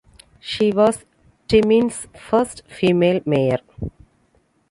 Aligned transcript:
She 0.39 0.71
was 0.71 1.05
Timmins' 1.47 2.07
first 2.17 2.63
female 2.65 3.21
mayor. 3.23 3.59